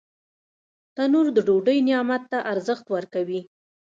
تنور 0.95 1.27
د 1.33 1.37
ډوډۍ 1.47 1.77
نعمت 1.87 2.23
ته 2.31 2.39
ارزښت 2.53 2.85
ورکوي 2.95 3.41